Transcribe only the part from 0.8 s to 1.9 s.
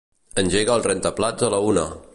rentaplats a la una.